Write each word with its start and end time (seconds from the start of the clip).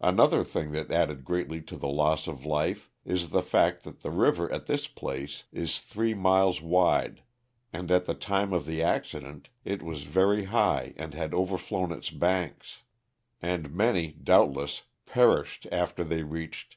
Another 0.00 0.42
thing 0.42 0.72
that 0.72 0.90
added 0.90 1.24
greatly 1.24 1.62
to 1.62 1.76
the 1.76 1.86
loss 1.86 2.26
of 2.26 2.44
life 2.44 2.90
is 3.04 3.30
the 3.30 3.44
fact 3.44 3.84
that 3.84 4.00
the 4.00 4.10
river 4.10 4.50
at 4.52 4.66
this 4.66 4.88
place 4.88 5.44
is 5.52 5.78
three 5.78 6.14
miles 6.14 6.60
wide, 6.60 7.22
and 7.72 7.88
at 7.92 8.04
the 8.04 8.14
time 8.14 8.52
of 8.52 8.66
the 8.66 8.82
accident 8.82 9.50
it 9.64 9.80
was 9.80 10.02
very 10.02 10.46
high 10.46 10.94
and 10.96 11.14
had 11.14 11.32
overflown 11.32 11.92
its 11.92 12.10
banks, 12.10 12.78
and 13.40 13.72
many, 13.72 14.10
doubtless, 14.10 14.82
perished 15.06 15.64
after 15.70 16.02
they 16.02 16.24
reached 16.24 16.72
10 16.72 16.74
introductio:n". 16.74 16.76